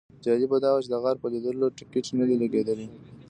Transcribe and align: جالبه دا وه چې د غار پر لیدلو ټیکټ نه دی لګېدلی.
جالبه 0.25 0.57
دا 0.63 0.69
وه 0.73 0.81
چې 0.83 0.89
د 0.91 0.95
غار 1.03 1.15
پر 1.21 1.29
لیدلو 1.33 1.67
ټیکټ 1.77 2.05
نه 2.19 2.23
دی 2.29 2.35
لګېدلی. 2.43 2.87